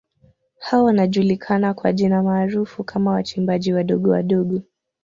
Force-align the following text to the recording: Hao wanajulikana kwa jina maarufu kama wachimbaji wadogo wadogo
Hao 0.59 0.83
wanajulikana 0.83 1.73
kwa 1.73 1.93
jina 1.93 2.23
maarufu 2.23 2.83
kama 2.83 3.11
wachimbaji 3.11 3.73
wadogo 3.73 4.09
wadogo 4.11 4.61